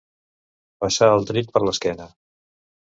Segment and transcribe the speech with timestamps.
[0.85, 2.13] Passar el trill per l'esquena.